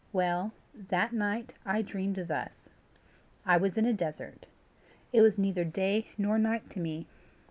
Well, 0.11 0.51
that 0.89 1.13
night, 1.13 1.53
I 1.63 1.83
dreamed 1.83 2.15
thus: 2.27 2.71
I 3.45 3.57
was 3.57 3.77
in 3.77 3.85
a 3.85 3.93
desert. 3.93 4.47
It 5.13 5.21
was 5.21 5.37
neither 5.37 5.63
day 5.63 6.07
nor 6.17 6.39
night 6.39 6.71
to 6.71 6.79
me. 6.79 7.05